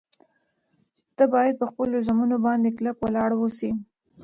[1.15, 3.69] ته باید په خپلو ژمنو باندې کلک ولاړ واوسې.